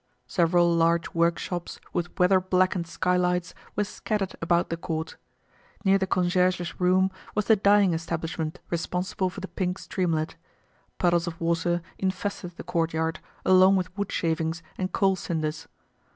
[0.25, 5.15] Several large work shops with weather blackened skylights were scattered about the court.
[5.85, 10.37] Near the concierge's room was the dyeing establishment responsible for the pink streamlet.
[10.97, 15.67] Puddles of water infested the courtyard, along with wood shavings and coal cinders.